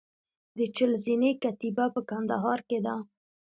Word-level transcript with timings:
د 0.57 0.59
چهل 0.75 0.91
زینې 1.03 1.31
کتیبه 1.43 1.85
په 1.95 2.01
کندهار 2.09 2.59
کې 2.69 2.79
ده 2.85 2.95